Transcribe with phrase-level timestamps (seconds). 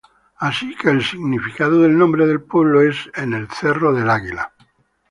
[0.37, 4.51] Así que el significado del nombre del pueblo es "En el cerro del Águila".